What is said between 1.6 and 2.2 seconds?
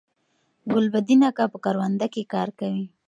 کرونده